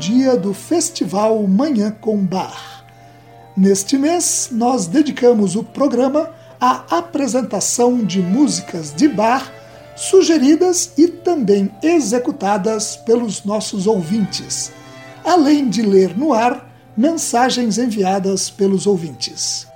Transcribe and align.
Dia 0.00 0.34
do 0.34 0.54
Festival 0.54 1.46
Manhã 1.46 1.94
com 2.00 2.16
Bar. 2.16 2.86
Neste 3.54 3.98
mês, 3.98 4.48
nós 4.50 4.86
dedicamos 4.86 5.56
o 5.56 5.62
programa 5.62 6.30
à 6.58 6.96
apresentação 6.96 7.98
de 7.98 8.22
músicas 8.22 8.94
de 8.94 9.06
bar 9.06 9.52
sugeridas 9.94 10.92
e 10.96 11.06
também 11.06 11.70
executadas 11.82 12.96
pelos 12.96 13.44
nossos 13.44 13.86
ouvintes, 13.86 14.72
além 15.22 15.68
de 15.68 15.82
ler 15.82 16.16
no 16.16 16.32
ar 16.32 16.66
mensagens 16.96 17.76
enviadas 17.76 18.48
pelos 18.48 18.86
ouvintes. 18.86 19.66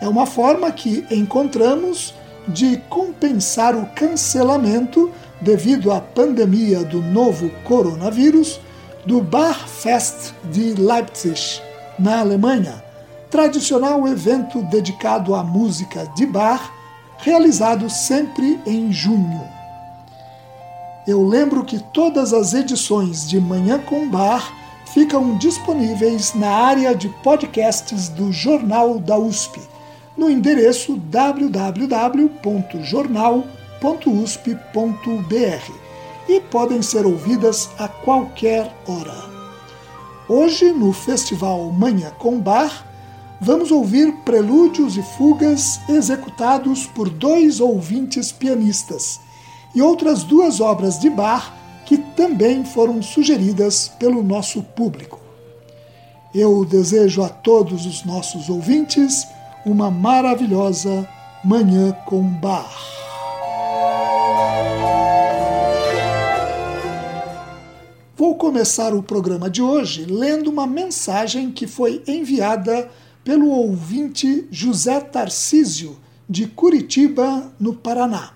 É 0.00 0.06
uma 0.06 0.24
forma 0.24 0.70
que 0.70 1.04
encontramos 1.10 2.14
de 2.46 2.76
compensar 2.88 3.74
o 3.74 3.86
cancelamento 3.86 5.10
devido 5.40 5.90
à 5.90 6.00
pandemia 6.00 6.84
do 6.84 7.02
novo 7.02 7.50
coronavírus, 7.64 8.60
do 9.08 9.20
Barfest 9.22 10.34
de 10.52 10.74
Leipzig, 10.74 11.62
na 11.98 12.20
Alemanha, 12.20 12.84
tradicional 13.30 14.06
evento 14.06 14.62
dedicado 14.64 15.34
à 15.34 15.42
música 15.42 16.06
de 16.14 16.26
bar, 16.26 16.70
realizado 17.16 17.88
sempre 17.88 18.60
em 18.66 18.92
junho. 18.92 19.42
Eu 21.06 21.26
lembro 21.26 21.64
que 21.64 21.78
todas 21.78 22.34
as 22.34 22.52
edições 22.52 23.26
de 23.26 23.40
Manhã 23.40 23.78
com 23.78 24.10
Bar 24.10 24.52
ficam 24.92 25.38
disponíveis 25.38 26.34
na 26.34 26.50
área 26.50 26.94
de 26.94 27.08
podcasts 27.08 28.10
do 28.10 28.30
Jornal 28.30 28.98
da 28.98 29.18
USP, 29.18 29.58
no 30.14 30.28
endereço 30.28 30.98
www.jornal.com 30.98 33.58
www.usp.br 33.80 35.87
e 36.28 36.40
podem 36.40 36.82
ser 36.82 37.06
ouvidas 37.06 37.70
a 37.78 37.88
qualquer 37.88 38.74
hora. 38.86 39.28
Hoje, 40.28 40.72
no 40.72 40.92
Festival 40.92 41.72
Manhã 41.72 42.12
com 42.18 42.38
Bar, 42.38 42.86
vamos 43.40 43.70
ouvir 43.70 44.12
prelúdios 44.24 44.96
e 44.96 45.02
fugas 45.02 45.80
executados 45.88 46.86
por 46.86 47.08
dois 47.08 47.60
ouvintes 47.60 48.30
pianistas 48.30 49.20
e 49.74 49.80
outras 49.80 50.24
duas 50.24 50.60
obras 50.60 50.98
de 50.98 51.08
bar 51.08 51.54
que 51.86 51.96
também 51.96 52.64
foram 52.64 53.00
sugeridas 53.00 53.88
pelo 53.98 54.22
nosso 54.22 54.62
público. 54.62 55.18
Eu 56.34 56.64
desejo 56.64 57.22
a 57.22 57.28
todos 57.28 57.86
os 57.86 58.04
nossos 58.04 58.50
ouvintes 58.50 59.26
uma 59.64 59.90
maravilhosa 59.90 61.08
Manhã 61.42 61.92
com 62.04 62.22
Bar. 62.22 62.97
Vou 68.18 68.34
começar 68.34 68.94
o 68.94 69.00
programa 69.00 69.48
de 69.48 69.62
hoje 69.62 70.04
lendo 70.04 70.50
uma 70.50 70.66
mensagem 70.66 71.52
que 71.52 71.68
foi 71.68 72.02
enviada 72.04 72.90
pelo 73.22 73.48
ouvinte 73.48 74.48
José 74.50 74.98
Tarcísio, 74.98 75.96
de 76.28 76.48
Curitiba, 76.48 77.52
no 77.60 77.74
Paraná. 77.74 78.32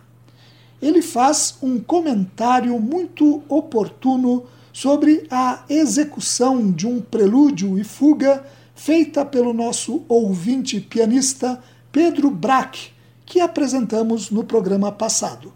Ele 0.80 1.02
faz 1.02 1.56
um 1.60 1.80
comentário 1.80 2.78
muito 2.78 3.42
oportuno 3.48 4.44
sobre 4.72 5.26
a 5.28 5.64
execução 5.68 6.70
de 6.70 6.86
um 6.86 7.00
prelúdio 7.00 7.76
e 7.76 7.82
fuga 7.82 8.44
feita 8.76 9.24
pelo 9.24 9.52
nosso 9.52 10.04
ouvinte 10.08 10.80
pianista 10.80 11.60
Pedro 11.90 12.30
Brack, 12.30 12.92
que 13.26 13.40
apresentamos 13.40 14.30
no 14.30 14.44
programa 14.44 14.92
passado. 14.92 15.52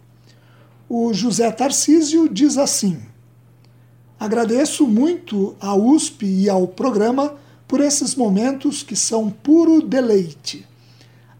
O 0.88 1.15
José 1.15 1.48
Tarcísio 1.53 2.28
diz 2.28 2.59
assim. 2.59 3.00
Agradeço 4.19 4.87
muito 4.87 5.54
à 5.60 5.75
USP 5.75 6.25
e 6.25 6.49
ao 6.49 6.66
programa 6.66 7.34
por 7.69 7.81
esses 7.81 8.15
momentos 8.15 8.82
que 8.82 8.97
são 8.97 9.31
puro 9.31 9.82
deleite. 9.82 10.66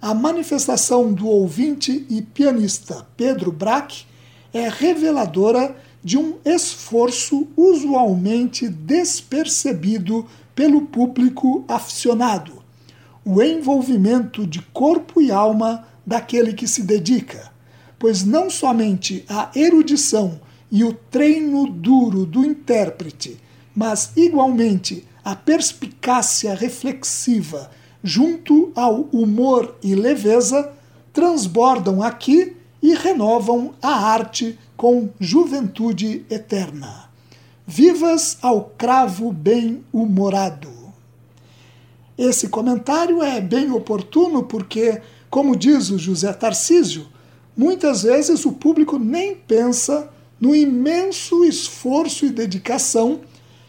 A 0.01 0.13
manifestação 0.13 1.11
do 1.11 1.27
ouvinte 1.27 2.07
e 2.11 2.21
pianista 2.21 3.07
Pedro 3.17 3.51
Brack 3.51 4.05
é 4.53 4.69
reveladora 4.69 5.75
de 6.05 6.19
um 6.19 6.35
esforço 6.45 7.49
usualmente 7.57 8.69
despercebido 8.69 10.27
pelo 10.55 10.83
público 10.83 11.65
aficionado, 11.67 12.63
o 13.25 13.43
envolvimento 13.43 14.47
de 14.47 14.61
corpo 14.61 15.21
e 15.21 15.33
alma 15.33 15.87
daquele 16.07 16.53
que 16.53 16.69
se 16.69 16.83
dedica, 16.83 17.51
pois 17.99 18.23
não 18.23 18.49
somente 18.51 19.25
a 19.29 19.51
erudição 19.57 20.41
e 20.71 20.85
o 20.85 20.93
treino 20.93 21.71
duro 21.71 22.27
do 22.27 22.45
intérprete, 22.45 23.39
mas 23.75 24.13
igualmente 24.17 25.05
a 25.25 25.35
perspicácia 25.35 26.55
reflexiva 26.55 27.71
junto 28.03 28.71
ao 28.75 29.09
humor 29.13 29.77
e 29.83 29.95
leveza 29.95 30.73
transbordam 31.13 32.03
aqui 32.03 32.57
e 32.81 32.95
renovam 32.95 33.75
a 33.83 34.13
arte 34.13 34.59
com 34.77 35.09
juventude 35.19 36.25
eterna. 36.31 37.11
Vivas 37.67 38.39
ao 38.43 38.71
cravo 38.79 39.33
bem-humorado. 39.33 40.71
Esse 42.17 42.49
comentário 42.49 43.23
é 43.23 43.41
bem 43.41 43.73
oportuno 43.73 44.45
porque, 44.45 45.03
como 45.29 45.57
diz 45.57 45.91
o 45.91 45.99
José 45.99 46.33
Tarcísio, 46.33 47.07
muitas 47.57 48.05
vezes 48.05 48.45
o 48.47 48.53
público 48.53 48.99
nem 48.99 49.35
pensa 49.35 50.09
no 50.41 50.55
imenso 50.55 51.45
esforço 51.45 52.27
e 52.27 52.31
dedicação 52.31 53.21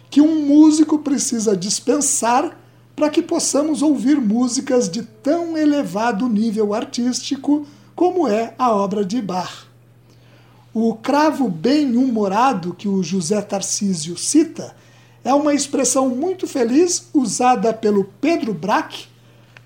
que 0.09 0.21
um 0.21 0.45
músico 0.45 0.99
precisa 0.99 1.55
dispensar 1.55 2.57
para 2.95 3.09
que 3.09 3.21
possamos 3.21 3.81
ouvir 3.81 4.19
músicas 4.19 4.89
de 4.89 5.03
tão 5.03 5.57
elevado 5.57 6.27
nível 6.27 6.73
artístico 6.73 7.65
como 7.95 8.27
é 8.27 8.53
a 8.57 8.71
obra 8.71 9.05
de 9.05 9.21
Bach. 9.21 9.67
O 10.73 10.95
cravo 10.95 11.49
bem-humorado 11.49 12.73
que 12.73 12.87
o 12.87 13.01
José 13.01 13.41
Tarcísio 13.41 14.17
cita 14.17 14.75
é 15.23 15.33
uma 15.33 15.53
expressão 15.53 16.09
muito 16.09 16.47
feliz 16.47 17.09
usada 17.13 17.73
pelo 17.73 18.03
Pedro 18.21 18.53
Braque 18.53 19.07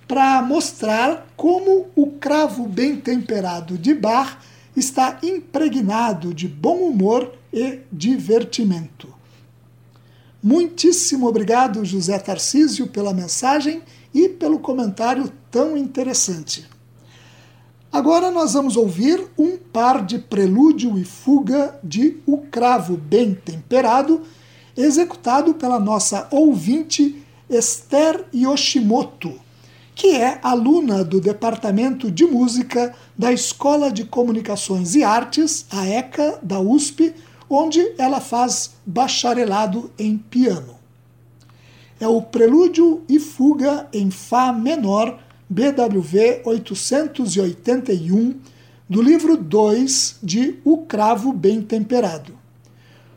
para 0.08 0.42
mostrar 0.42 1.28
como 1.38 1.88
o 1.96 2.08
cravo 2.08 2.68
bem 2.68 2.98
temperado 2.98 3.78
de 3.78 3.94
Bach 3.94 4.38
está 4.76 5.20
impregnado 5.22 6.34
de 6.34 6.48
bom 6.48 6.78
humor 6.78 7.34
e 7.52 7.80
divertimento. 7.92 9.14
Muitíssimo 10.42 11.28
obrigado, 11.28 11.86
José 11.86 12.18
Tarcísio, 12.18 12.88
pela 12.88 13.14
mensagem 13.14 13.84
e 14.14 14.28
pelo 14.28 14.60
comentário 14.60 15.32
tão 15.52 15.78
interessante. 15.78 16.68
Agora 17.92 18.32
nós 18.32 18.54
vamos 18.54 18.78
ouvir 18.78 19.22
um 19.38 19.58
par 19.58 20.06
de 20.06 20.18
prelúdio 20.18 20.98
e 20.98 21.04
fuga 21.04 21.78
de 21.84 22.18
O 22.26 22.38
Cravo 22.38 22.96
Bem 22.96 23.36
Temperado, 23.36 24.22
executado 24.78 25.54
pela 25.54 25.80
nossa 25.80 26.28
ouvinte 26.32 27.22
Esther 27.50 28.26
Yoshimoto, 28.34 29.34
que 29.94 30.16
é 30.16 30.40
aluna 30.42 31.04
do 31.04 31.20
Departamento 31.20 32.10
de 32.10 32.26
Música 32.26 32.94
da 33.18 33.32
Escola 33.32 33.92
de 33.92 34.06
Comunicações 34.06 34.96
e 34.96 35.04
Artes, 35.04 35.66
a 35.70 35.88
ECA, 35.88 36.40
da 36.42 36.60
USP, 36.60 37.14
onde 37.50 37.94
ela 37.98 38.22
faz 38.22 38.72
bacharelado 38.86 39.92
em 40.00 40.18
piano. 40.18 40.76
É 42.00 42.08
o 42.08 42.22
Prelúdio 42.22 43.04
e 43.08 43.20
Fuga 43.20 43.88
em 43.94 44.10
Fá 44.10 44.52
menor, 44.52 45.20
BWV 45.50 46.42
881, 46.46 48.40
do 48.90 49.02
livro 49.02 49.38
2 49.38 50.20
de 50.24 50.60
O 50.64 50.80
Cravo 50.80 51.32
Bem 51.32 51.62
Temperado. 51.62 52.40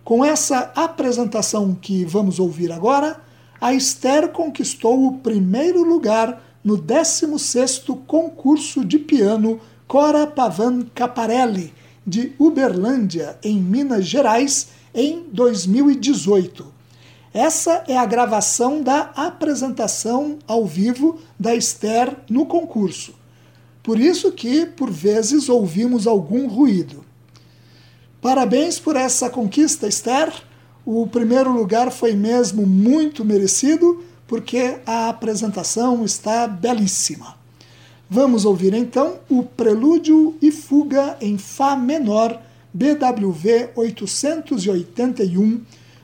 Com 0.05 0.25
essa 0.25 0.71
apresentação 0.77 1.75
que 1.75 2.05
vamos 2.05 2.39
ouvir 2.39 2.71
agora, 2.71 3.19
a 3.61 3.73
Esther 3.73 4.29
conquistou 4.29 5.07
o 5.07 5.19
primeiro 5.19 5.83
lugar 5.83 6.43
no 6.65 6.79
16º 6.79 8.07
concurso 8.07 8.83
de 8.85 8.99
piano 8.99 9.61
Cora 9.87 10.27
Pavan 10.27 10.87
Caparelli, 10.95 11.75
de 12.07 12.33
Uberlândia, 12.39 13.39
em 13.43 13.61
Minas 13.61 14.07
Gerais, 14.07 14.69
em 14.95 15.25
2018. 15.31 16.73
Essa 17.35 17.85
é 17.87 17.97
a 17.97 18.07
gravação 18.07 18.83
da 18.83 19.11
apresentação 19.17 20.39
ao 20.47 20.65
vivo 20.65 21.19
da 21.39 21.55
Esther 21.55 22.17
no 22.31 22.47
concurso. 22.47 23.15
Por 23.83 24.01
isso 24.01 24.33
que, 24.33 24.65
por 24.65 24.91
vezes, 24.91 25.49
ouvimos 25.49 26.07
algum 26.07 26.47
ruído. 26.47 27.05
Parabéns 28.23 28.79
por 28.79 28.97
essa 28.97 29.29
conquista, 29.29 29.87
Esther. 29.87 30.33
O 30.87 31.07
primeiro 31.07 31.53
lugar 31.53 31.91
foi 31.91 32.15
mesmo 32.15 32.67
muito 32.67 33.25
merecido, 33.25 34.03
porque 34.27 34.79
a 34.87 35.09
apresentação 35.09 36.05
está 36.05 36.47
belíssima. 36.47 37.35
Vamos 38.09 38.45
ouvir 38.45 38.75
então 38.75 39.19
o 39.29 39.43
Prelúdio 39.43 40.37
e 40.41 40.51
Fuga 40.51 41.17
em 41.21 41.39
Fá 41.39 41.75
menor, 41.75 42.41
BWV 42.73 43.71
881, 43.75 45.61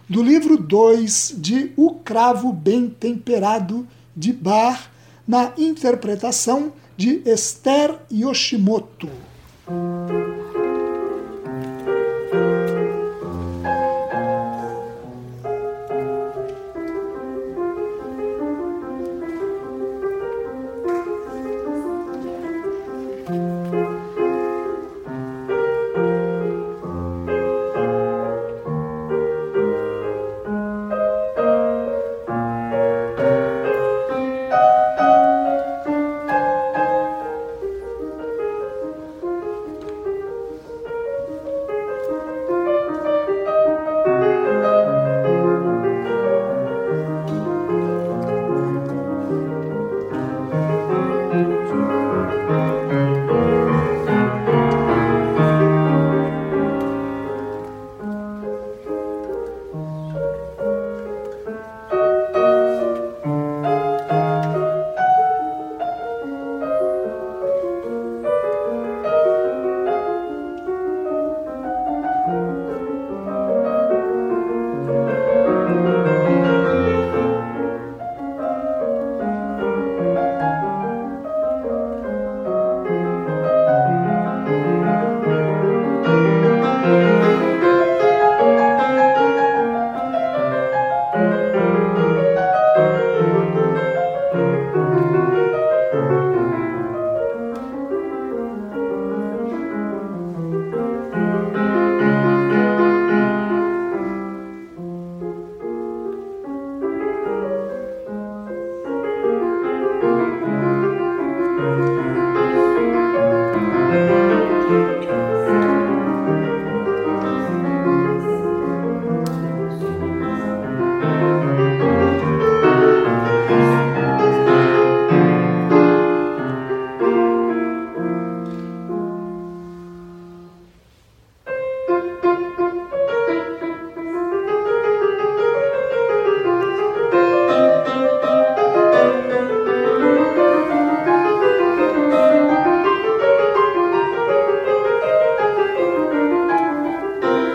do 0.08 0.22
livro 0.22 0.56
2 0.56 1.34
de 1.36 1.72
O 1.76 1.94
Cravo 1.94 2.52
Bem 2.52 2.88
Temperado 2.88 3.86
de 4.16 4.32
Bar, 4.32 4.90
na 5.26 5.52
interpretação 5.56 6.72
de 6.96 7.22
Esther 7.24 7.96
Yoshimoto. 8.10 9.08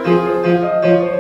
Música 0.06 1.15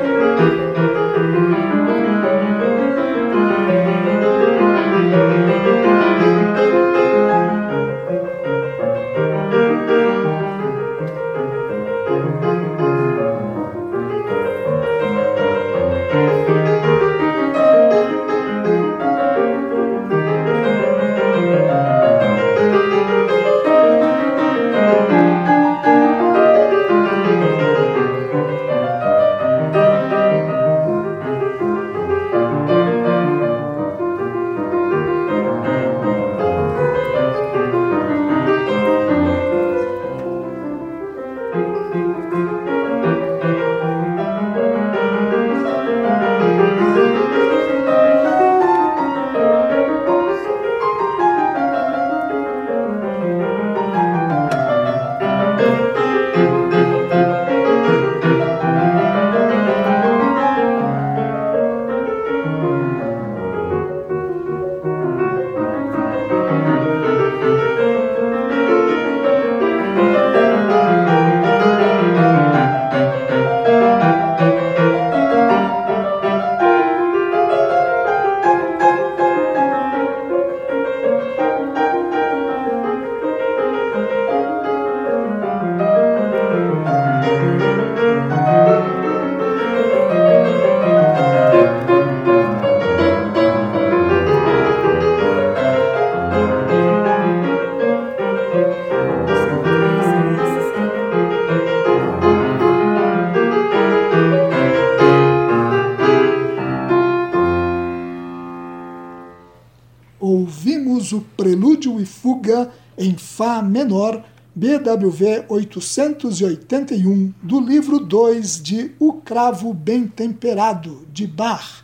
ouvimos 110.25 111.11
o 111.11 111.21
Prelúdio 111.37 112.01
e 112.01 112.05
Fuga 112.05 112.71
em 112.97 113.15
Fá 113.15 113.61
menor, 113.61 114.23
BWV 114.55 115.45
881, 115.47 117.31
do 117.43 117.59
livro 117.59 117.99
2 117.99 118.63
de 118.63 118.91
O 118.99 119.13
Cravo 119.13 119.71
Bem 119.71 120.07
Temperado, 120.07 121.05
de 121.13 121.27
Bach, 121.27 121.83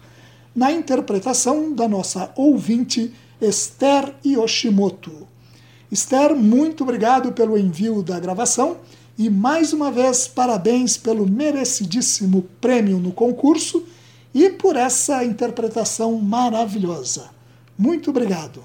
na 0.56 0.72
interpretação 0.72 1.72
da 1.74 1.88
nossa 1.88 2.32
ouvinte 2.36 3.14
Esther 3.40 4.16
Yoshimoto. 4.26 5.28
Esther, 5.92 6.36
muito 6.36 6.84
obrigado 6.84 7.34
pelo 7.34 7.58
envio 7.58 8.02
da 8.02 8.20
gravação 8.20 8.78
e 9.18 9.30
mais 9.30 9.72
uma 9.72 9.92
vez 9.92 10.28
parabéns 10.28 10.98
pelo 10.98 11.30
merecidíssimo 11.30 12.48
prêmio 12.60 12.98
no 12.98 13.12
concurso 13.12 13.84
e 14.34 14.50
por 14.50 14.76
essa 14.76 15.24
interpretação 15.24 16.18
maravilhosa. 16.18 17.41
Muito 17.82 18.12
obrigado. 18.12 18.62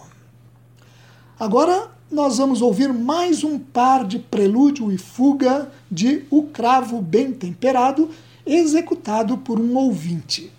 Agora 1.41 1.91
nós 2.13 2.37
vamos 2.37 2.61
ouvir 2.61 2.93
mais 2.93 3.43
um 3.43 3.59
par 3.59 4.05
de 4.05 4.19
prelúdio 4.19 4.93
e 4.93 4.99
fuga 4.99 5.73
de 5.91 6.25
O 6.29 6.43
Cravo 6.43 7.01
Bem 7.01 7.33
Temperado, 7.33 8.11
executado 8.45 9.39
por 9.39 9.59
um 9.59 9.75
ouvinte. 9.75 10.53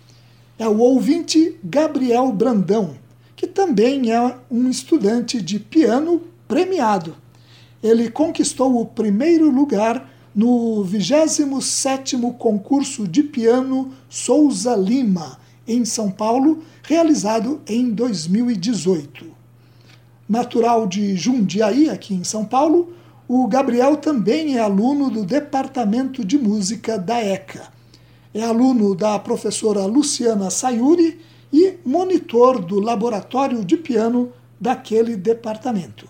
É 0.58 0.66
o 0.66 0.78
ouvinte 0.78 1.54
Gabriel 1.62 2.32
Brandão, 2.32 2.96
que 3.36 3.46
também 3.46 4.10
é 4.10 4.36
um 4.50 4.68
estudante 4.68 5.40
de 5.40 5.60
piano 5.60 6.20
premiado. 6.48 7.14
Ele 7.80 8.10
conquistou 8.10 8.80
o 8.80 8.86
primeiro 8.86 9.48
lugar 9.52 10.10
no 10.34 10.84
27º 10.84 12.36
concurso 12.36 13.06
de 13.06 13.22
piano 13.22 13.92
Souza 14.08 14.74
Lima, 14.74 15.38
em 15.68 15.84
São 15.84 16.10
Paulo, 16.10 16.62
realizado 16.82 17.60
em 17.68 17.90
2018. 17.90 19.26
Natural 20.28 20.86
de 20.86 21.14
Jundiaí, 21.14 21.90
aqui 21.90 22.14
em 22.14 22.24
São 22.24 22.44
Paulo, 22.44 22.92
o 23.28 23.46
Gabriel 23.46 23.98
também 23.98 24.56
é 24.56 24.60
aluno 24.60 25.10
do 25.10 25.24
Departamento 25.24 26.24
de 26.24 26.38
Música 26.38 26.98
da 26.98 27.22
ECA. 27.22 27.68
É 28.32 28.42
aluno 28.42 28.94
da 28.94 29.18
professora 29.18 29.84
Luciana 29.84 30.50
Sayuri 30.50 31.20
e 31.52 31.74
monitor 31.84 32.60
do 32.60 32.80
laboratório 32.80 33.64
de 33.64 33.76
piano 33.76 34.32
daquele 34.60 35.16
departamento. 35.16 36.08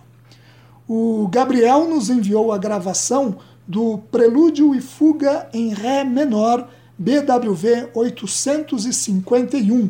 O 0.87 1.29
Gabriel 1.29 1.89
nos 1.89 2.09
enviou 2.09 2.53
a 2.53 2.59
gravação 2.59 3.37
do 3.67 3.99
Prelúdio 4.11 4.75
e 4.75 4.81
Fuga 4.81 5.49
em 5.53 5.69
Ré 5.75 6.03
menor, 6.03 6.69
BWV 6.99 7.91
851, 7.95 9.89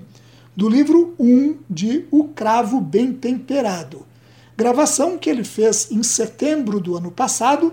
do 0.54 0.68
livro 0.68 1.14
1 1.18 1.56
de 1.70 2.04
O 2.10 2.24
Cravo 2.24 2.82
Bem 2.82 3.14
Temperado. 3.14 4.04
Gravação 4.54 5.16
que 5.16 5.30
ele 5.30 5.42
fez 5.42 5.90
em 5.90 6.02
setembro 6.02 6.78
do 6.80 6.98
ano 6.98 7.10
passado 7.10 7.72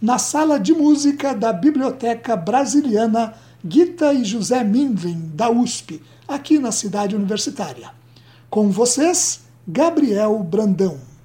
na 0.00 0.18
sala 0.18 0.60
de 0.60 0.72
música 0.72 1.34
da 1.34 1.52
Biblioteca 1.52 2.36
Brasiliana 2.36 3.34
Gita 3.68 4.14
e 4.14 4.24
José 4.24 4.62
Mindlin, 4.62 5.32
da 5.34 5.50
USP, 5.50 6.00
aqui 6.28 6.60
na 6.60 6.70
cidade 6.70 7.16
universitária. 7.16 7.90
Com 8.48 8.70
vocês, 8.70 9.40
Gabriel 9.66 10.38
Brandão. 10.44 11.15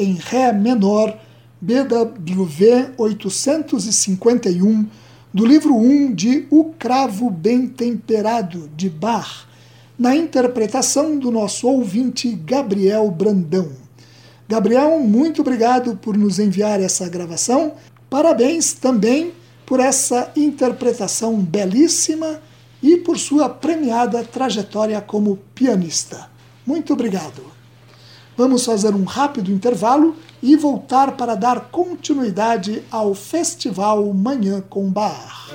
Em 0.00 0.14
Ré 0.14 0.52
menor, 0.52 1.16
BWV 1.60 2.94
851, 2.96 4.86
do 5.32 5.44
livro 5.44 5.76
1 5.76 6.14
de 6.14 6.46
O 6.50 6.72
Cravo 6.78 7.30
Bem 7.30 7.68
Temperado, 7.68 8.70
de 8.74 8.88
Bach, 8.88 9.46
na 9.98 10.16
interpretação 10.16 11.18
do 11.18 11.30
nosso 11.30 11.68
ouvinte 11.68 12.30
Gabriel 12.30 13.10
Brandão. 13.10 13.72
Gabriel, 14.48 14.98
muito 15.00 15.42
obrigado 15.42 15.96
por 15.96 16.16
nos 16.16 16.38
enviar 16.38 16.80
essa 16.80 17.08
gravação. 17.08 17.74
Parabéns 18.08 18.72
também 18.72 19.32
por 19.66 19.78
essa 19.78 20.32
interpretação 20.34 21.36
belíssima 21.36 22.40
e 22.82 22.96
por 22.96 23.18
sua 23.18 23.48
premiada 23.48 24.24
trajetória 24.24 25.00
como 25.00 25.36
pianista. 25.54 26.28
Muito 26.66 26.94
obrigado. 26.94 27.59
Vamos 28.40 28.64
fazer 28.64 28.94
um 28.94 29.04
rápido 29.04 29.52
intervalo 29.52 30.16
e 30.42 30.56
voltar 30.56 31.12
para 31.12 31.34
dar 31.34 31.68
continuidade 31.70 32.82
ao 32.90 33.14
Festival 33.14 34.02
Manhã 34.14 34.62
com 34.66 34.90
Bar. 34.90 35.50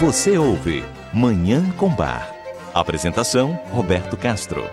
Você 0.00 0.38
ouve 0.38 0.82
Manhã 1.12 1.62
com 1.76 1.90
Bar. 1.90 2.34
Apresentação: 2.72 3.60
Roberto 3.70 4.16
Castro. 4.16 4.64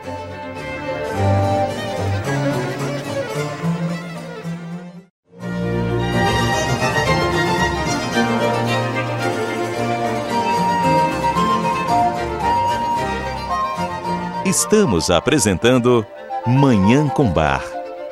Estamos 14.55 15.09
apresentando 15.09 16.05
Manhã 16.45 17.09
com 17.09 17.27
Bar. 17.27 17.65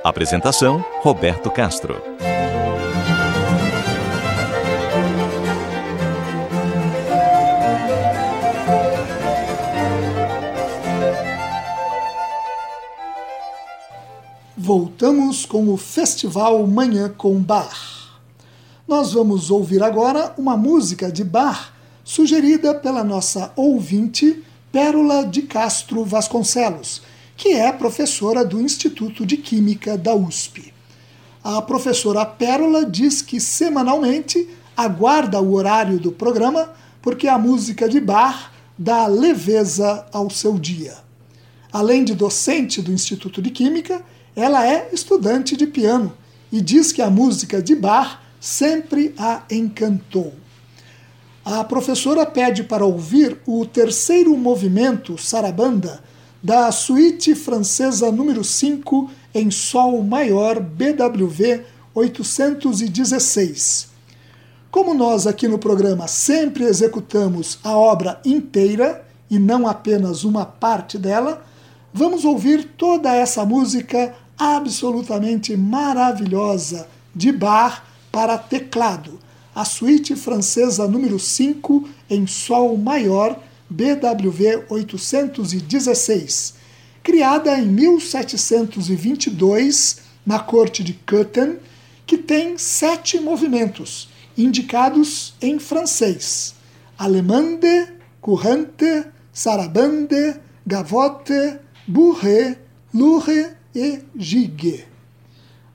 Apresentação: 0.04 0.84
Roberto 1.04 1.52
Castro. 1.52 2.02
Voltamos 14.58 15.46
com 15.46 15.70
o 15.70 15.78
Festival 15.78 16.66
Manhã 16.66 17.14
com 17.16 17.36
Bar. 17.36 18.20
Nós 18.88 19.14
vamos 19.14 19.52
ouvir 19.52 19.84
agora 19.84 20.34
uma 20.40 20.58
música 20.58 21.12
de 21.12 21.24
bar 21.24 21.72
sugerida 22.04 22.74
pela 22.74 23.04
nossa 23.04 23.54
ouvinte 23.56 24.44
Pérola 24.72 25.26
de 25.26 25.42
Castro 25.42 26.06
Vasconcelos, 26.06 27.02
que 27.36 27.50
é 27.50 27.72
professora 27.74 28.46
do 28.46 28.62
Instituto 28.62 29.26
de 29.26 29.36
Química 29.36 29.98
da 29.98 30.16
USP. 30.16 30.74
A 31.44 31.62
professora 31.62 32.26
Pérola 32.26 32.86
diz 32.86 33.22
que 33.22 33.42
semanalmente 33.42 34.48
aguarda 34.78 35.42
o 35.42 35.54
horário 35.56 36.00
do 36.00 36.12
programa 36.12 36.72
porque 37.02 37.28
a 37.28 37.38
música 37.38 37.90
de 37.90 38.00
bar 38.00 38.54
dá 38.78 39.08
leveza 39.08 40.06
ao 40.14 40.30
seu 40.30 40.58
dia. 40.58 40.96
Além 41.74 42.06
de 42.06 42.16
docente 42.16 42.82
do 42.82 42.94
Instituto 42.94 43.42
de 43.42 43.50
Química, 43.50 44.02
ela 44.34 44.66
é 44.66 44.90
estudante 44.94 45.58
de 45.58 45.68
piano 45.68 46.14
e 46.50 46.62
diz 46.62 46.94
que 46.94 47.02
a 47.02 47.10
música 47.10 47.62
de 47.62 47.76
bar 47.76 48.24
sempre 48.40 49.14
a 49.18 49.44
encantou. 49.52 50.34
A 51.44 51.64
professora 51.64 52.24
pede 52.24 52.64
para 52.64 52.86
ouvir 52.86 53.40
o 53.48 53.66
terceiro 53.66 54.38
movimento 54.38 55.18
sarabanda 55.18 56.00
da 56.42 56.72
suíte 56.72 57.34
francesa 57.34 58.12
número 58.12 58.44
5 58.44 59.10
em 59.34 59.50
sol 59.50 60.04
maior 60.04 60.60
BWV 60.60 61.64
816. 61.96 63.90
Como 64.70 64.94
nós 64.94 65.26
aqui 65.26 65.48
no 65.48 65.58
programa 65.58 66.08
sempre 66.08 66.64
executamos 66.66 67.58
a 67.64 67.76
obra 67.76 68.22
inteira 68.24 69.04
e 69.28 69.40
não 69.40 69.68
apenas 69.68 70.24
uma 70.24 70.46
parte 70.46 70.96
dela, 70.96 71.44
vamos 71.92 72.24
ouvir 72.24 72.66
toda 72.78 73.16
essa 73.16 73.44
música 73.44 74.14
absolutamente 74.38 75.58
maravilhosa 75.58 76.88
de 77.16 77.32
Bach 77.32 77.82
para 78.12 78.38
teclado 78.38 79.21
a 79.54 79.66
suíte 79.66 80.16
francesa 80.16 80.88
número 80.88 81.20
5 81.20 81.90
em 82.10 82.26
Sol 82.26 82.78
maior, 82.78 83.38
BWV 83.70 84.64
816, 84.70 86.54
criada 87.04 87.58
em 87.58 87.68
1722 87.68 89.98
na 90.26 90.40
corte 90.40 90.82
de 90.84 90.94
Köthen, 90.94 91.58
que 92.06 92.18
tem 92.18 92.58
sete 92.58 93.20
movimentos, 93.20 94.08
indicados 94.38 95.34
em 95.42 95.60
francês: 95.60 96.56
Allemande, 96.98 97.90
Courante, 98.20 99.06
Sarabande, 99.34 100.36
Gavotte, 100.66 101.60
Bourré, 101.88 102.58
Loure 102.94 103.52
e 103.74 104.00
Gigue. 104.16 104.91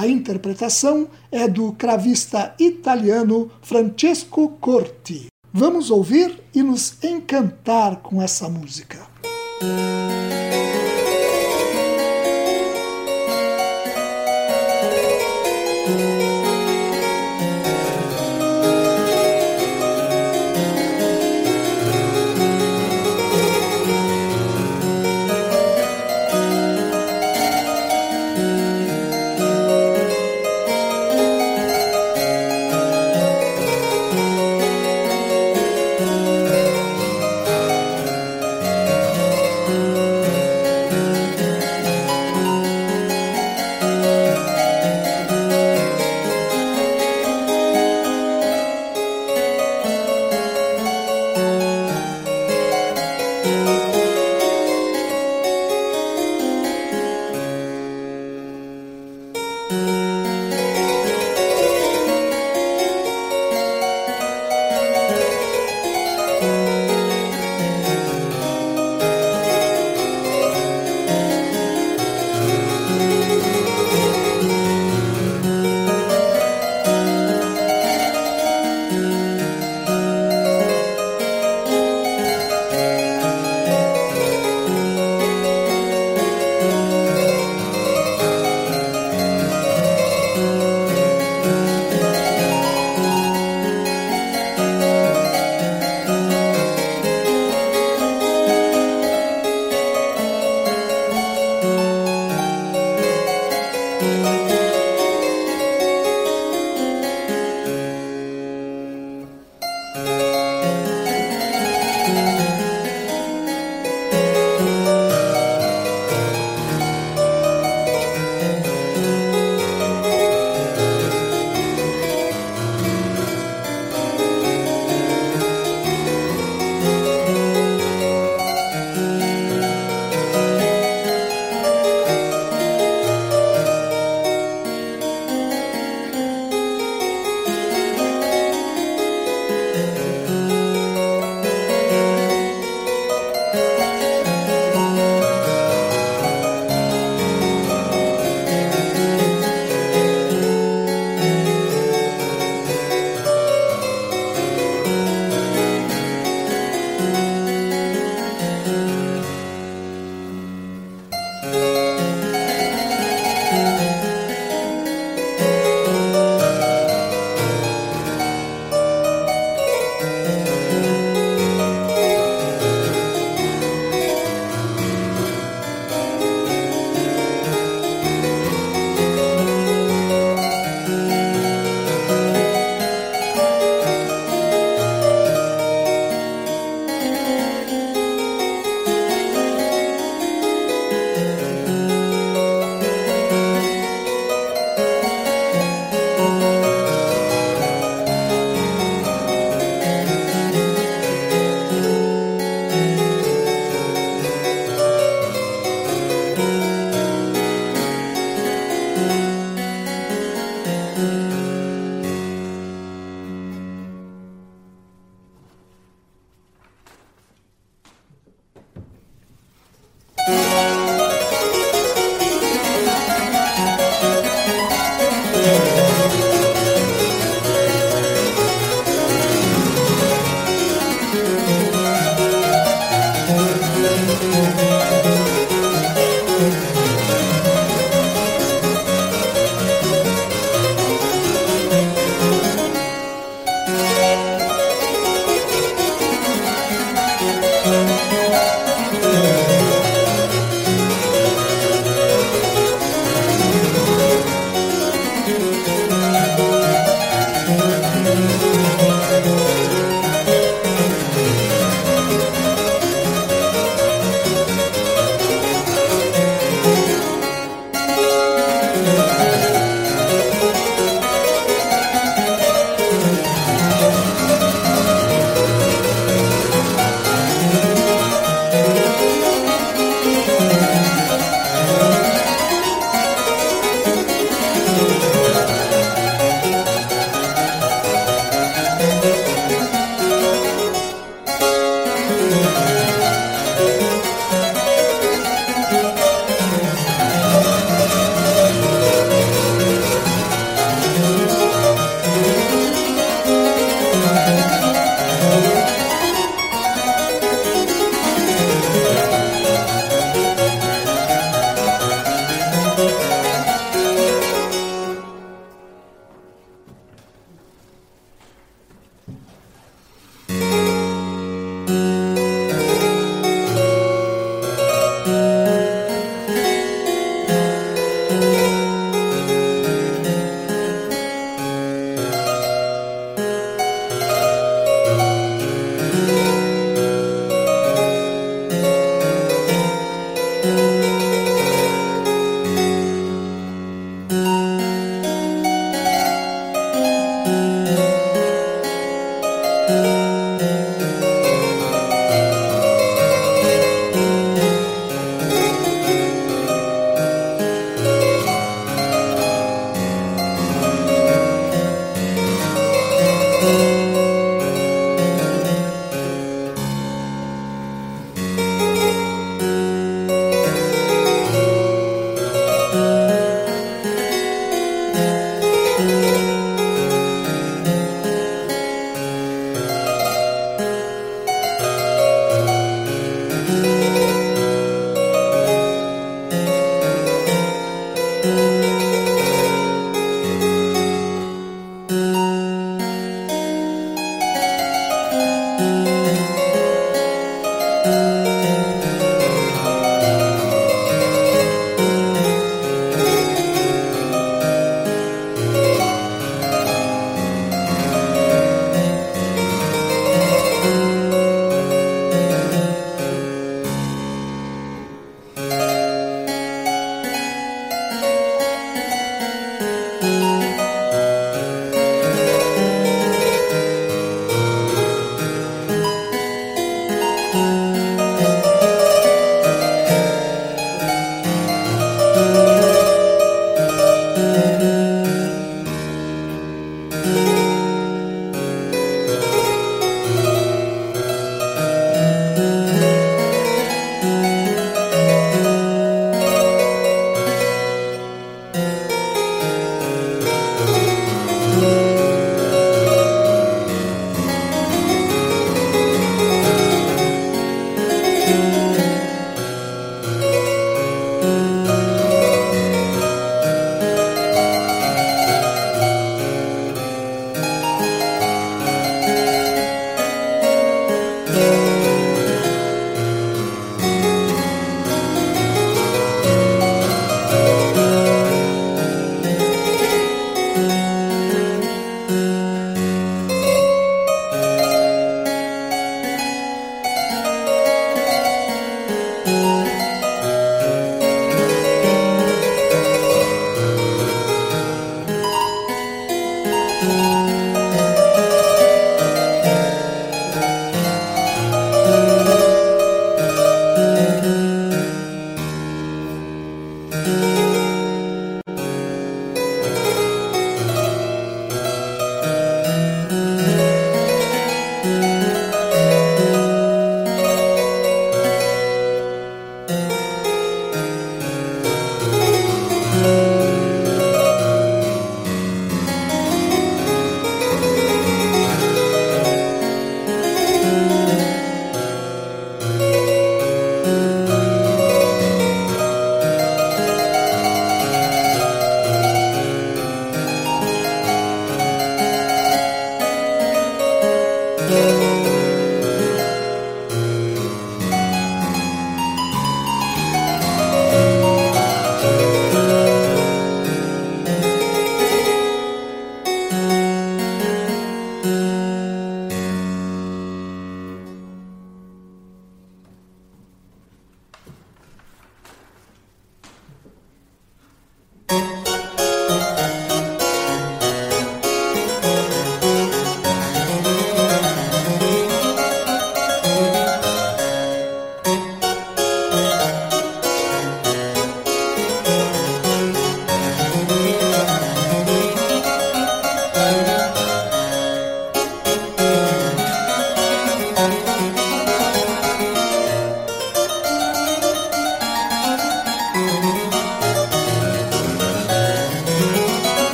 A 0.00 0.08
interpretação 0.08 1.08
é 1.30 1.46
do 1.46 1.74
cravista 1.74 2.54
italiano 2.58 3.50
Francesco 3.60 4.48
Corti. 4.58 5.26
Vamos 5.52 5.90
ouvir 5.90 6.42
e 6.54 6.62
nos 6.62 6.96
encantar 7.04 7.96
com 7.96 8.22
essa 8.22 8.48
música. 8.48 8.96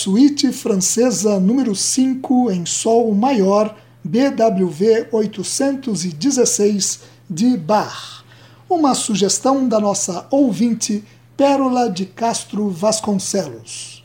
Suíte 0.00 0.50
francesa 0.50 1.38
número 1.38 1.76
5 1.76 2.50
em 2.50 2.64
Sol 2.64 3.14
maior, 3.14 3.76
BWV 4.02 5.08
816 5.12 7.00
de 7.28 7.54
Bach. 7.58 8.24
Uma 8.66 8.94
sugestão 8.94 9.68
da 9.68 9.78
nossa 9.78 10.26
ouvinte 10.30 11.04
Pérola 11.36 11.90
de 11.90 12.06
Castro 12.06 12.70
Vasconcelos. 12.70 14.02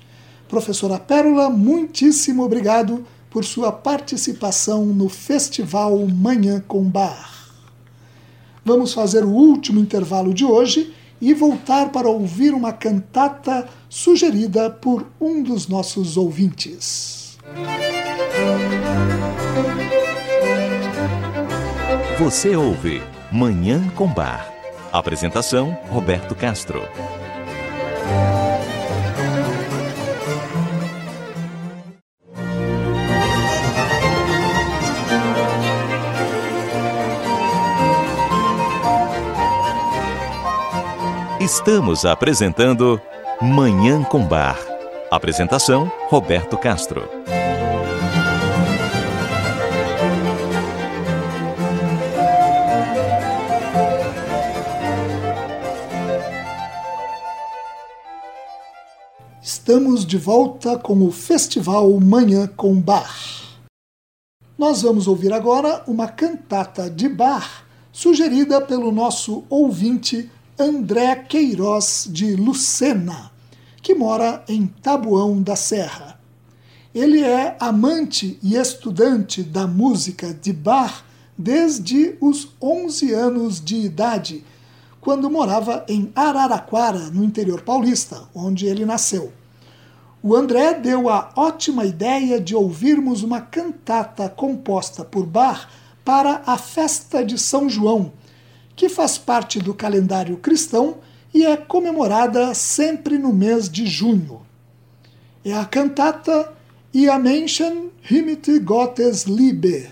Professora 0.49 0.99
Pérola, 0.99 1.49
muitíssimo 1.49 2.43
obrigado 2.43 3.05
por 3.29 3.45
sua 3.45 3.71
participação 3.71 4.85
no 4.85 5.07
Festival 5.07 5.97
Manhã 6.07 6.61
com 6.67 6.83
Bar. 6.83 7.53
Vamos 8.65 8.93
fazer 8.93 9.23
o 9.23 9.29
último 9.29 9.79
intervalo 9.79 10.33
de 10.33 10.43
hoje 10.43 10.93
e 11.21 11.33
voltar 11.33 11.89
para 11.89 12.09
ouvir 12.09 12.53
uma 12.53 12.73
cantata 12.73 13.67
sugerida 13.89 14.69
por 14.69 15.07
um 15.19 15.41
dos 15.41 15.67
nossos 15.67 16.17
ouvintes. 16.17 17.37
Você 22.19 22.55
ouve 22.55 23.01
Manhã 23.31 23.81
com 23.95 24.07
Bar. 24.07 24.51
Apresentação: 24.91 25.77
Roberto 25.89 26.33
Castro. 26.33 26.81
Estamos 41.45 42.05
apresentando 42.05 42.99
Manhã 43.39 44.01
com 44.03 44.25
Bar. 44.25 44.57
Apresentação: 45.11 45.91
Roberto 46.09 46.57
Castro. 46.57 47.07
Estamos 59.39 60.03
de 60.03 60.17
volta 60.17 60.79
com 60.79 61.05
o 61.05 61.11
Festival 61.11 61.91
Manhã 61.99 62.47
com 62.47 62.73
Bar. 62.81 63.15
Nós 64.57 64.81
vamos 64.81 65.07
ouvir 65.07 65.31
agora 65.31 65.83
uma 65.85 66.07
cantata 66.07 66.89
de 66.89 67.07
bar 67.07 67.67
sugerida 67.91 68.59
pelo 68.61 68.91
nosso 68.91 69.45
ouvinte 69.47 70.31
André 70.57 71.15
Queiroz 71.15 72.07
de 72.09 72.33
Lucena, 72.33 73.29
que 73.81 73.93
mora 73.93 74.41
em 74.47 74.65
Tabuão 74.65 75.41
da 75.41 75.53
Serra. 75.53 76.17
Ele 76.93 77.21
é 77.21 77.57
amante 77.59 78.39
e 78.41 78.55
estudante 78.55 79.43
da 79.43 79.67
música 79.67 80.33
de 80.33 80.53
bar 80.53 81.03
desde 81.37 82.15
os 82.21 82.55
11 82.61 83.13
anos 83.13 83.59
de 83.61 83.75
idade, 83.75 84.45
quando 85.01 85.29
morava 85.29 85.83
em 85.89 86.09
Araraquara, 86.15 87.09
no 87.09 87.25
interior 87.25 87.61
paulista, 87.61 88.23
onde 88.33 88.65
ele 88.65 88.85
nasceu. 88.85 89.33
O 90.23 90.33
André 90.33 90.73
deu 90.75 91.09
a 91.09 91.33
ótima 91.35 91.83
ideia 91.83 92.39
de 92.39 92.55
ouvirmos 92.55 93.23
uma 93.23 93.41
cantata 93.41 94.29
composta 94.29 95.03
por 95.03 95.25
Bar 95.25 95.69
para 96.05 96.43
a 96.45 96.57
festa 96.57 97.25
de 97.25 97.37
São 97.37 97.69
João 97.69 98.13
que 98.75 98.89
faz 98.89 99.17
parte 99.17 99.59
do 99.59 99.73
calendário 99.73 100.37
cristão 100.37 100.97
e 101.33 101.45
é 101.45 101.57
comemorada 101.57 102.53
sempre 102.53 103.17
no 103.17 103.33
mês 103.33 103.69
de 103.69 103.85
junho. 103.85 104.41
É 105.43 105.53
a 105.53 105.65
cantata 105.65 106.53
Ia 106.93 107.19
Menschen 107.19 107.91
Gottes 108.63 109.23
Liebe. 109.23 109.89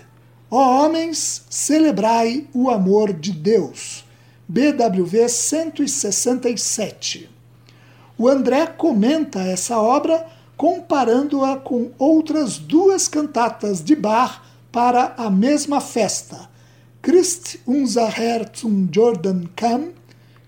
Ó 0.50 0.84
homens, 0.84 1.44
celebrai 1.50 2.46
o 2.54 2.70
amor 2.70 3.12
de 3.12 3.32
Deus. 3.32 4.04
BWV 4.48 5.28
167. 5.28 7.28
O 8.16 8.28
André 8.28 8.66
comenta 8.66 9.40
essa 9.40 9.78
obra 9.78 10.26
comparando-a 10.56 11.56
com 11.56 11.90
outras 11.98 12.58
duas 12.58 13.08
cantatas 13.08 13.82
de 13.82 13.96
Bach 13.96 14.40
para 14.70 15.14
a 15.16 15.28
mesma 15.28 15.80
festa, 15.80 16.48
Christ 17.04 17.58
unser 17.66 18.08
Herr 18.08 18.50
zum 18.54 18.88
Jordan 18.90 19.50
kam, 19.54 19.92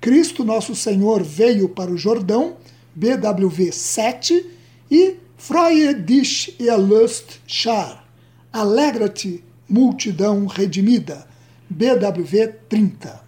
Cristo 0.00 0.42
Nosso 0.42 0.74
Senhor 0.74 1.22
veio 1.22 1.68
para 1.68 1.90
o 1.90 1.98
Jordão, 1.98 2.56
BWV 2.94 3.70
7, 3.70 4.42
e 4.90 5.16
Freue 5.36 5.92
dich 5.94 6.58
erlöst 6.58 7.40
Schar, 7.46 8.02
Alegra-te, 8.50 9.44
multidão 9.68 10.46
redimida, 10.46 11.26
BWV 11.68 12.54
30. 12.70 13.20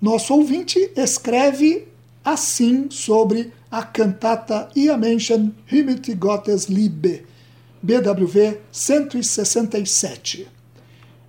Nosso 0.00 0.32
ouvinte 0.32 0.90
escreve 0.96 1.88
assim 2.24 2.86
sobre 2.90 3.52
a 3.70 3.82
cantata 3.82 4.70
Ia 4.74 4.96
Menschen 4.96 5.54
Himmet 5.70 6.14
Gottes 6.14 6.70
Liebe, 6.70 7.26
BWV 7.82 8.60
167. 8.72 10.57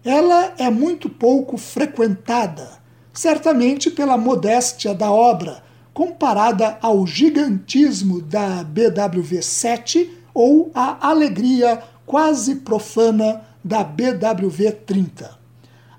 Ela 0.04 0.54
é 0.58 0.70
muito 0.70 1.10
pouco 1.10 1.58
frequentada, 1.58 2.80
certamente 3.14 3.92
pela 3.92 4.18
modéstia 4.18 4.94
da 4.94 5.12
obra, 5.12 5.62
comparada 5.94 6.78
ao 6.82 7.06
gigantismo 7.06 8.22
da 8.22 8.64
BWV 8.64 9.42
7 9.42 10.10
ou 10.34 10.72
à 10.74 11.10
alegria 11.10 11.84
quase 12.06 12.56
profana 12.56 13.42
da 13.62 13.84
BWV 13.84 14.72
30. 14.72 15.38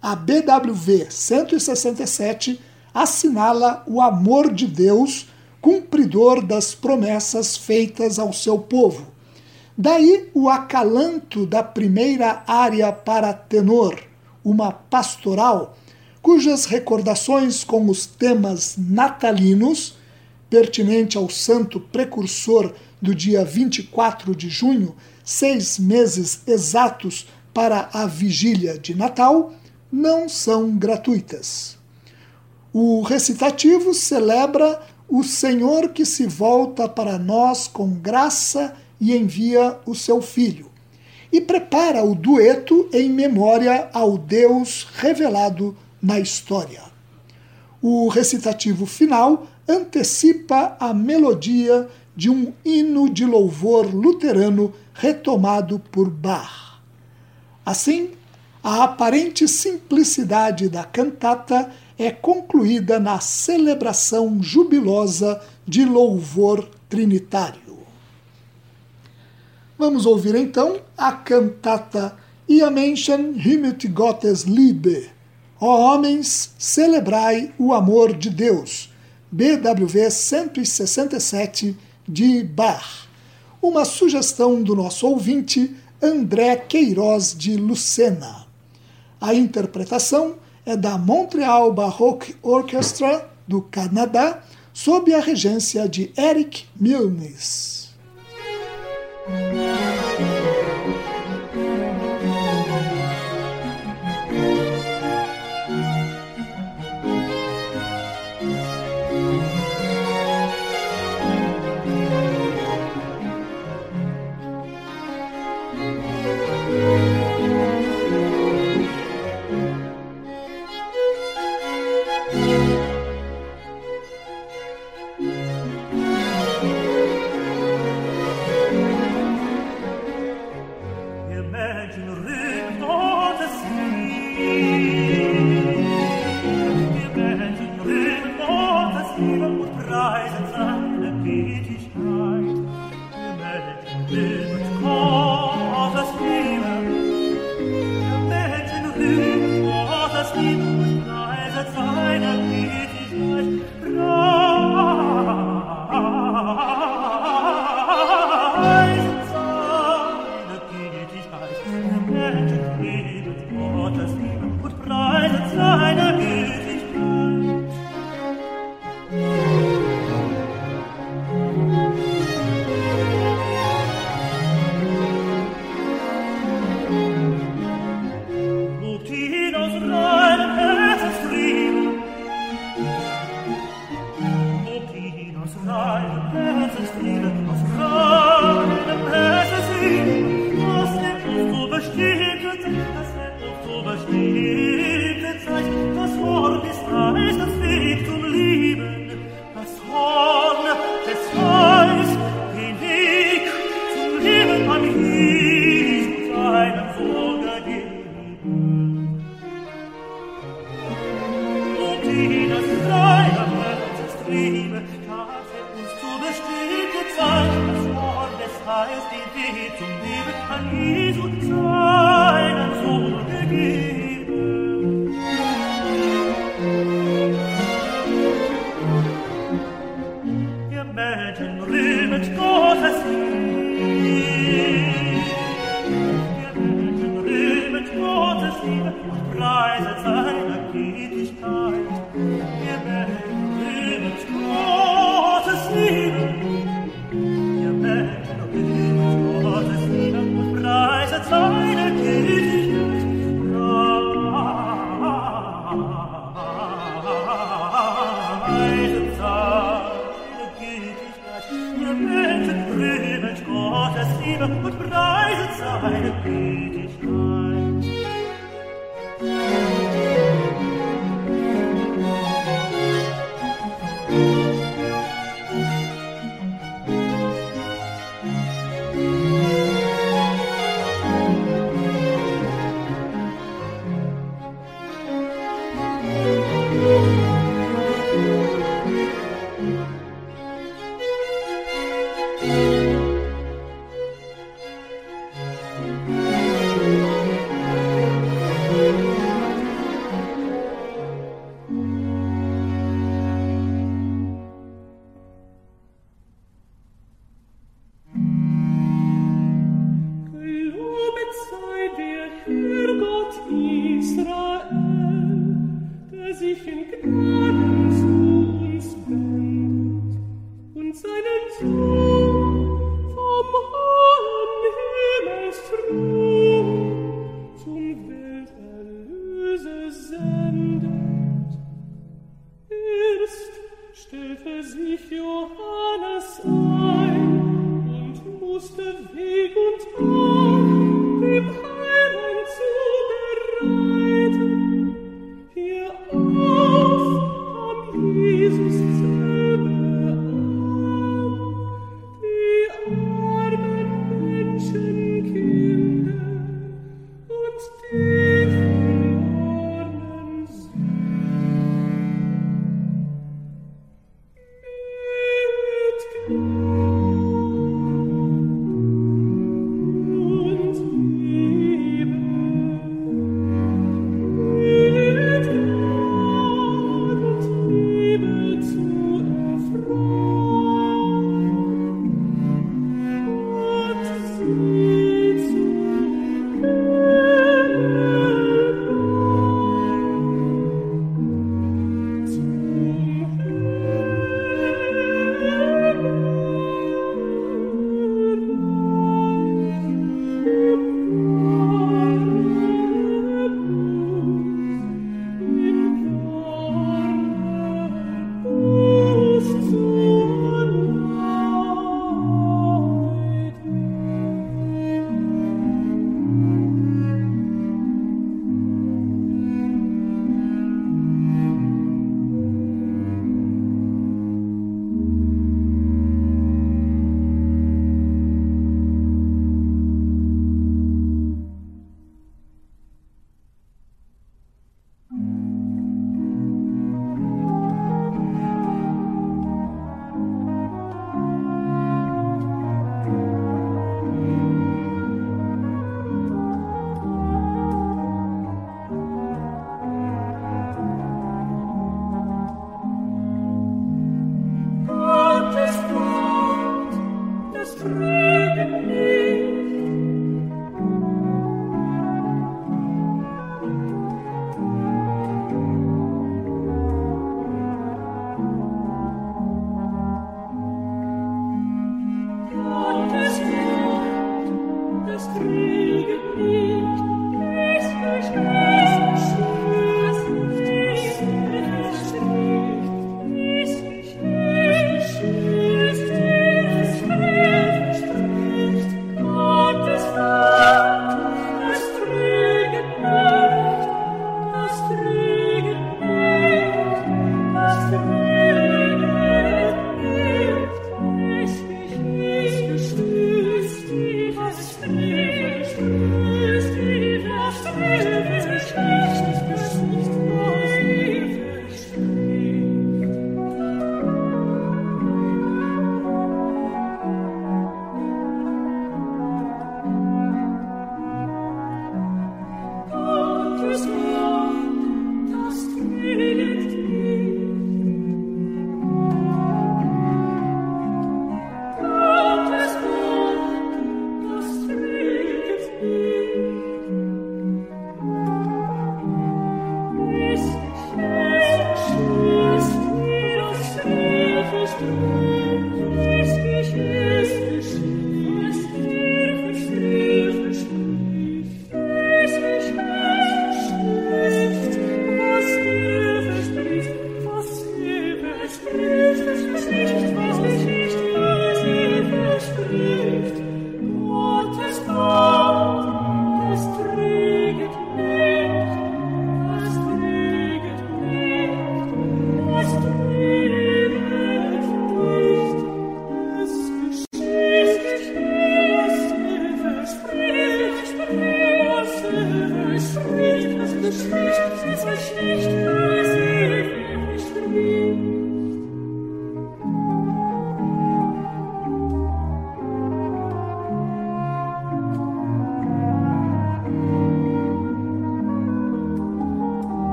A 0.00 0.14
BWV 0.14 1.08
167 1.10 2.60
assinala 2.94 3.82
o 3.84 4.00
amor 4.00 4.52
de 4.54 4.68
Deus, 4.68 5.28
cumpridor 5.60 6.46
das 6.46 6.72
promessas 6.72 7.56
feitas 7.56 8.20
ao 8.20 8.32
seu 8.32 8.60
povo 8.60 9.17
Daí 9.80 10.28
o 10.34 10.48
acalanto 10.48 11.46
da 11.46 11.62
primeira 11.62 12.42
área 12.48 12.90
para 12.92 13.32
tenor, 13.32 13.96
uma 14.44 14.72
pastoral, 14.72 15.78
cujas 16.20 16.64
recordações 16.64 17.62
com 17.62 17.88
os 17.88 18.04
temas 18.04 18.74
natalinos, 18.76 19.96
pertinente 20.50 21.16
ao 21.16 21.30
santo 21.30 21.78
precursor 21.78 22.74
do 23.00 23.14
dia 23.14 23.44
24 23.44 24.34
de 24.34 24.48
junho, 24.48 24.96
seis 25.24 25.78
meses 25.78 26.42
exatos 26.44 27.28
para 27.54 27.88
a 27.92 28.04
vigília 28.04 28.76
de 28.76 28.96
Natal, 28.96 29.52
não 29.92 30.28
são 30.28 30.76
gratuitas. 30.76 31.78
O 32.72 33.02
recitativo 33.02 33.94
celebra 33.94 34.80
o 35.08 35.22
Senhor 35.22 35.90
que 35.90 36.04
se 36.04 36.26
volta 36.26 36.88
para 36.88 37.16
nós 37.16 37.68
com 37.68 37.90
graça 37.90 38.74
e 38.74 38.87
e 39.00 39.16
envia 39.16 39.78
o 39.86 39.94
seu 39.94 40.20
filho. 40.20 40.70
E 41.32 41.40
prepara 41.40 42.02
o 42.02 42.14
dueto 42.14 42.88
em 42.92 43.08
memória 43.10 43.90
ao 43.92 44.16
Deus 44.16 44.86
revelado 44.94 45.76
na 46.02 46.18
história. 46.18 46.82
O 47.82 48.08
recitativo 48.08 48.86
final 48.86 49.46
antecipa 49.68 50.76
a 50.80 50.94
melodia 50.94 51.86
de 52.16 52.30
um 52.30 52.52
hino 52.64 53.08
de 53.08 53.24
louvor 53.24 53.94
luterano 53.94 54.72
retomado 54.94 55.78
por 55.78 56.10
Bach. 56.10 56.80
Assim, 57.64 58.10
a 58.62 58.84
aparente 58.84 59.46
simplicidade 59.46 60.68
da 60.68 60.82
cantata 60.82 61.70
é 61.96 62.10
concluída 62.10 62.98
na 62.98 63.20
celebração 63.20 64.42
jubilosa 64.42 65.40
de 65.66 65.84
louvor 65.84 66.68
trinitário. 66.88 67.67
Vamos 69.78 70.06
ouvir 70.06 70.34
então 70.34 70.80
a 70.96 71.12
cantata 71.12 72.16
Ia 72.48 72.68
Menschen 72.68 73.36
himmet 73.36 73.86
Gottes 73.86 74.42
Liebe. 74.42 75.08
Ó 75.60 75.94
homens, 75.94 76.50
celebrai 76.58 77.54
o 77.56 77.72
amor 77.72 78.12
de 78.12 78.28
Deus. 78.28 78.92
BWV 79.30 80.10
167 80.10 81.76
de 82.08 82.42
Bach. 82.42 83.06
Uma 83.62 83.84
sugestão 83.84 84.64
do 84.64 84.74
nosso 84.74 85.06
ouvinte 85.06 85.76
André 86.02 86.56
Queiroz 86.56 87.32
de 87.38 87.56
Lucena. 87.56 88.46
A 89.20 89.32
interpretação 89.32 90.34
é 90.66 90.76
da 90.76 90.98
Montreal 90.98 91.72
Baroque 91.72 92.34
Orchestra 92.42 93.30
do 93.46 93.62
Canadá, 93.62 94.42
sob 94.72 95.14
a 95.14 95.20
regência 95.20 95.88
de 95.88 96.12
Eric 96.18 96.64
Milnes. 96.74 97.77
Yeah. 99.28 100.07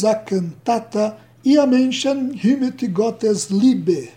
A 0.00 0.14
cantata 0.14 1.16
Ia 1.44 1.66
Menschen 1.66 2.32
himmet 2.34 2.86
Gottes 2.88 3.50
Liebe. 3.50 4.10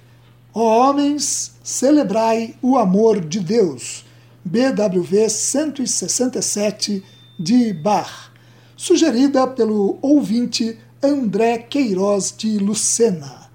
Ó 0.54 0.90
homens, 0.90 1.52
celebrai 1.64 2.56
o 2.62 2.78
amor 2.78 3.20
de 3.20 3.40
Deus. 3.40 4.06
BWV 4.46 5.30
167 5.30 7.04
de 7.40 7.74
Bach, 7.74 8.32
sugerida 8.78 9.48
pelo 9.48 9.98
ouvinte 10.02 10.78
André 11.04 11.58
Queiroz 11.58 12.34
de 12.38 12.58
Lucena. 12.60 13.50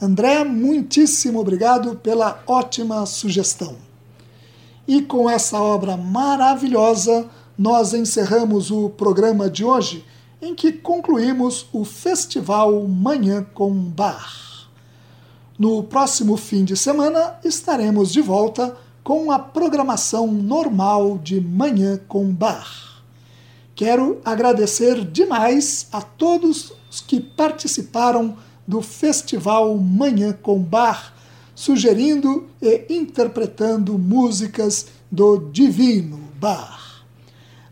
André, 0.00 0.44
muitíssimo 0.44 1.40
obrigado 1.40 1.96
pela 1.96 2.42
ótima 2.46 3.06
sugestão. 3.06 3.76
E 4.86 5.00
com 5.00 5.30
essa 5.30 5.58
obra 5.58 5.96
maravilhosa, 5.96 7.26
nós 7.56 7.94
encerramos 7.94 8.70
o 8.70 8.90
programa 8.90 9.48
de 9.48 9.64
hoje 9.64 10.04
em 10.44 10.54
que 10.54 10.72
concluímos 10.72 11.66
o 11.72 11.86
Festival 11.86 12.86
Manhã 12.86 13.46
com 13.54 13.72
Bar. 13.72 14.68
No 15.58 15.82
próximo 15.84 16.36
fim 16.36 16.64
de 16.64 16.76
semana 16.76 17.36
estaremos 17.42 18.12
de 18.12 18.20
volta 18.20 18.76
com 19.02 19.32
a 19.32 19.38
programação 19.38 20.26
normal 20.26 21.16
de 21.16 21.40
Manhã 21.40 21.98
com 22.06 22.26
Bar. 22.30 23.02
Quero 23.74 24.20
agradecer 24.22 25.02
demais 25.06 25.88
a 25.90 26.02
todos 26.02 26.74
os 26.90 27.00
que 27.00 27.20
participaram 27.20 28.36
do 28.66 28.82
Festival 28.82 29.74
Manhã 29.78 30.34
com 30.34 30.58
Bar, 30.58 31.14
sugerindo 31.54 32.46
e 32.60 32.84
interpretando 32.90 33.98
músicas 33.98 34.88
do 35.10 35.38
Divino 35.38 36.20
Bar. 36.38 37.02